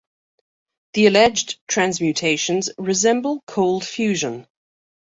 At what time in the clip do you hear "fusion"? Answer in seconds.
3.85-4.47